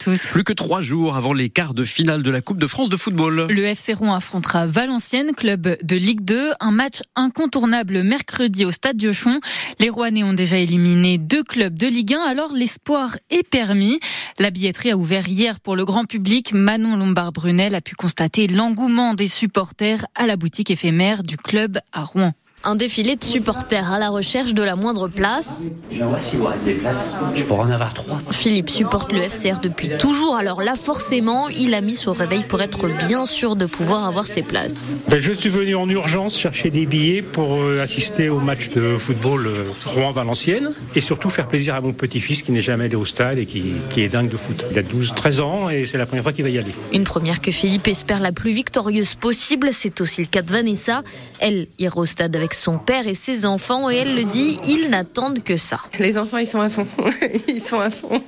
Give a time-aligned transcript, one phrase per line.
[0.00, 0.32] Tous.
[0.32, 2.96] Plus que trois jours avant les quarts de finale de la Coupe de France de
[2.96, 3.46] football.
[3.50, 6.52] Le FC Rouen affrontera Valenciennes, club de Ligue 2.
[6.58, 9.38] Un match incontournable mercredi au Stade Diochon.
[9.78, 14.00] Les Rouennais ont déjà éliminé deux clubs de Ligue 1, alors l'espoir est permis.
[14.40, 16.52] La billetterie a ouvert hier pour le grand public.
[16.52, 22.02] Manon Lombard-Brunel a pu constater l'engouement des supporters à la boutique éphémère du club à
[22.02, 22.32] Rouen.
[22.64, 25.72] Un défilé de supporters à la recherche de la moindre place.
[25.90, 28.20] Je pourrais en avoir trois.
[28.30, 32.62] Philippe supporte le FCR depuis toujours, alors là forcément, il a mis son réveil pour
[32.62, 34.96] être bien sûr de pouvoir avoir ses places.
[35.08, 38.96] Ben, je suis venu en urgence chercher des billets pour euh, assister au match de
[38.96, 43.04] football euh, Rouen-Valenciennes et surtout faire plaisir à mon petit-fils qui n'est jamais allé au
[43.04, 44.64] stade et qui, qui est dingue de foot.
[44.70, 46.72] Il a 12-13 ans et c'est la première fois qu'il va y aller.
[46.92, 51.02] Une première que Philippe espère la plus victorieuse possible, c'est aussi le cas de Vanessa.
[51.40, 54.88] Elle ira au stade avec son père et ses enfants et elle le dit, ils
[54.90, 55.78] n'attendent que ça.
[55.98, 56.86] Les enfants, ils sont à fond.
[57.48, 58.22] Ils sont à fond.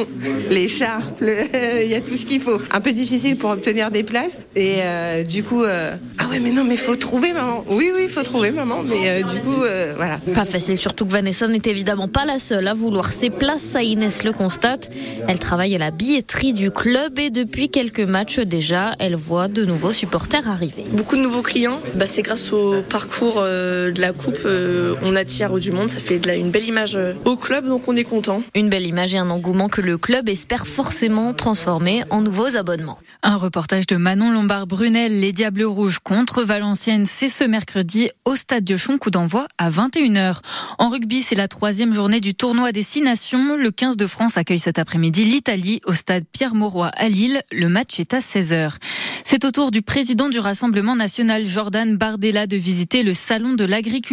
[0.50, 1.22] Les charpes,
[1.82, 2.58] il y a tout ce qu'il faut.
[2.70, 4.48] Un peu difficile pour obtenir des places.
[4.54, 7.64] Et euh, du coup, euh, ah ouais, mais non, mais faut trouver maman.
[7.70, 8.82] Oui, oui, il faut trouver maman.
[8.82, 10.18] Mais euh, du coup, euh, voilà.
[10.34, 13.62] Pas facile, surtout que Vanessa n'est évidemment pas la seule à vouloir ses places.
[13.62, 14.90] Ça, Inès le constate.
[15.28, 19.64] Elle travaille à la billetterie du club et depuis quelques matchs déjà, elle voit de
[19.64, 20.84] nouveaux supporters arriver.
[20.92, 21.80] Beaucoup de nouveaux clients.
[21.94, 25.90] Bah, c'est grâce au parcours euh, de la coupe, euh, on attire du monde.
[25.90, 28.42] Ça fait de la- une belle image euh, au club, donc on est content.
[28.54, 32.98] Une belle image et un engouement que le club espère forcément transformer en nouveaux abonnements.
[33.22, 38.64] Un reportage de Manon Lombard-Brunel, les Diables Rouges contre Valenciennes, c'est ce mercredi au Stade
[38.64, 40.40] Diochon, coup d'envoi à 21h.
[40.78, 43.56] En rugby, c'est la troisième journée du tournoi des Six Nations.
[43.56, 47.42] Le 15 de France accueille cet après-midi l'Italie au Stade Pierre-Mauroy à Lille.
[47.50, 48.76] Le match est à 16h.
[49.24, 53.64] C'est au tour du président du Rassemblement national, Jordan Bardella, de visiter le salon de
[53.64, 54.03] l'agriculture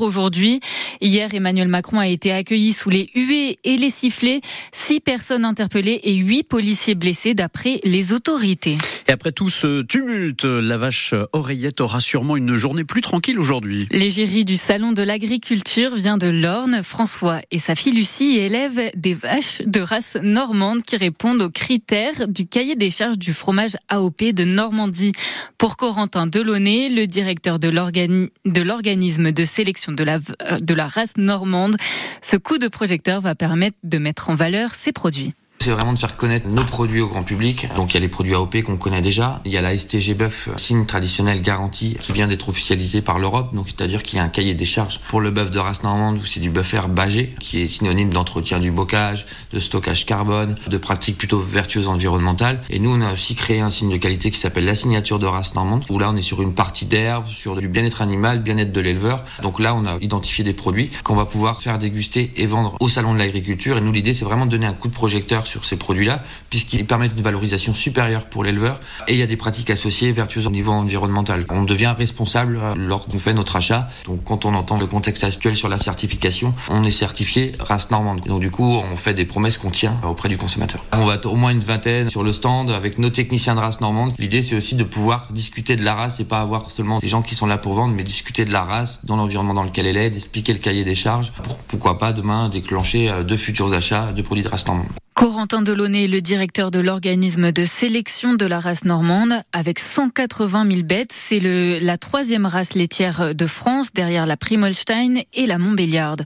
[0.00, 0.60] aujourd'hui.
[1.00, 4.40] Hier, Emmanuel Macron a été accueilli sous les huées et les sifflets.
[4.72, 8.76] Six personnes interpellées et huit policiers blessés d'après les autorités.
[9.08, 13.86] Et après tout ce tumulte, la vache oreillette aura sûrement une journée plus tranquille aujourd'hui.
[13.90, 16.82] L'égérie du salon de l'agriculture vient de l'Orne.
[16.82, 22.28] François et sa fille Lucie élèvent des vaches de race normande qui répondent aux critères
[22.28, 25.12] du cahier des charges du fromage AOP de Normandie.
[25.56, 30.74] Pour Corentin Delaunay, le directeur de l'organi- de l'organisme de sélection de la, v- de
[30.74, 31.76] la race normande,
[32.20, 35.32] ce coup de projecteur va permettre de mettre en valeur ces produits.
[35.60, 37.66] C'est vraiment de faire connaître nos produits au grand public.
[37.74, 39.40] Donc il y a les produits AOP qu'on connaît déjà.
[39.44, 43.52] Il y a la STG bœuf, signe traditionnel garanti, qui vient d'être officialisé par l'Europe.
[43.54, 46.18] Donc c'est-à-dire qu'il y a un cahier des charges pour le bœuf de race normande
[46.18, 50.78] où c'est du bœuf bagé, qui est synonyme d'entretien du bocage, de stockage carbone, de
[50.78, 52.62] pratiques plutôt vertueuses environnementales.
[52.70, 55.26] Et nous on a aussi créé un signe de qualité qui s'appelle la signature de
[55.26, 58.70] race normande, où là on est sur une partie d'herbe, sur du bien-être animal, bien-être
[58.70, 59.24] de l'éleveur.
[59.42, 62.88] Donc là on a identifié des produits qu'on va pouvoir faire déguster et vendre au
[62.88, 63.76] salon de l'agriculture.
[63.76, 66.86] Et nous l'idée c'est vraiment de donner un coup de projecteur sur ces produits-là, puisqu'ils
[66.86, 68.80] permettent une valorisation supérieure pour l'éleveur.
[69.08, 71.44] Et il y a des pratiques associées vertueuses au niveau environnemental.
[71.48, 73.88] On devient responsable euh, lorsqu'on fait notre achat.
[74.04, 78.20] Donc quand on entend le contexte actuel sur la certification, on est certifié race normande.
[78.26, 80.84] Donc du coup, on fait des promesses qu'on tient auprès du consommateur.
[80.92, 83.80] On va être au moins une vingtaine sur le stand avec nos techniciens de race
[83.80, 84.12] normande.
[84.18, 87.22] L'idée, c'est aussi de pouvoir discuter de la race et pas avoir seulement des gens
[87.22, 89.96] qui sont là pour vendre, mais discuter de la race dans l'environnement dans lequel elle
[89.96, 94.12] est, d'expliquer le cahier des charges pour pourquoi pas demain déclencher euh, de futurs achats
[94.12, 94.88] de produits de race normande.
[95.18, 100.82] Corentin Delaunay, le directeur de l'organisme de sélection de la race normande, avec 180 000
[100.84, 101.40] bêtes, c'est
[101.80, 106.24] la troisième race laitière de France, derrière la Primolstein et la Montbéliarde.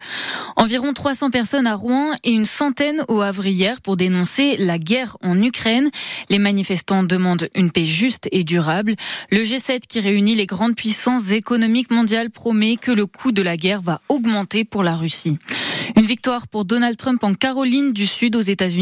[0.57, 3.47] Environ 300 personnes à Rouen et une centaine au Havre
[3.83, 5.91] pour dénoncer la guerre en Ukraine.
[6.29, 8.97] Les manifestants demandent une paix juste et durable.
[9.31, 13.57] Le G7 qui réunit les grandes puissances économiques mondiales promet que le coût de la
[13.57, 15.39] guerre va augmenter pour la Russie.
[15.97, 18.82] Une victoire pour Donald Trump en Caroline du Sud aux États-Unis.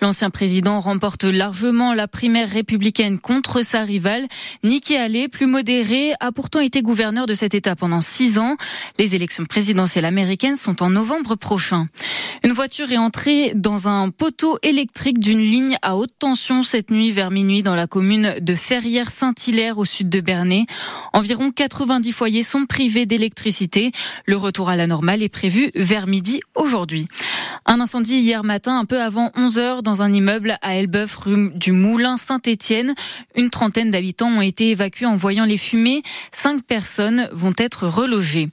[0.00, 4.26] L'ancien président remporte largement la primaire républicaine contre sa rivale.
[4.62, 8.56] Nikki Haley, plus modérée, a pourtant été gouverneur de cet État pendant six ans.
[8.98, 11.86] Les élections présidentielles américaines sont en novembre prochain.
[12.42, 17.10] Une voiture est entrée dans un poteau électrique d'une ligne à haute tension cette nuit
[17.10, 20.64] vers minuit dans la commune de Ferrières-Saint-Hilaire au sud de Bernay.
[21.12, 23.92] Environ 90 foyers sont privés d'électricité.
[24.24, 27.08] Le retour à la normale est prévu vers midi aujourd'hui.
[27.66, 31.50] Un incendie hier matin, un peu avant 11 heures, dans un immeuble à Elbeuf, rue
[31.54, 32.94] du Moulin Saint-Étienne.
[33.36, 36.02] Une trentaine d'habitants ont été évacués en voyant les fumées.
[36.32, 38.48] Cinq personnes vont être relogées.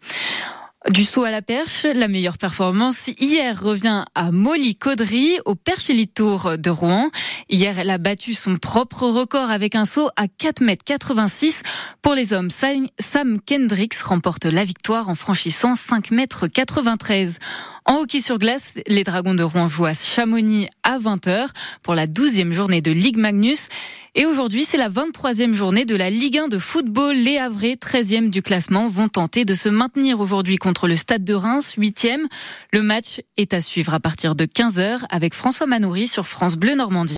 [0.91, 5.89] Du saut à la perche, la meilleure performance hier revient à Molly Caudry au Perche
[5.89, 7.09] Elite Tour de Rouen.
[7.49, 11.63] Hier, elle a battu son propre record avec un saut à 4 mètres 86.
[12.01, 17.39] Pour les hommes, Sam Kendricks remporte la victoire en franchissant 5 mètres 93.
[17.89, 21.47] En hockey sur glace, les Dragons de Rouen jouent à Chamonix à 20h
[21.83, 23.69] pour la 12e journée de Ligue Magnus.
[24.13, 27.15] Et aujourd'hui, c'est la 23e journée de la Ligue 1 de football.
[27.15, 31.33] Les Havrais, 13e du classement, vont tenter de se maintenir aujourd'hui contre le Stade de
[31.33, 32.25] Reims, 8e.
[32.73, 36.75] Le match est à suivre à partir de 15h avec François Manoury sur France Bleu
[36.75, 37.15] Normandie.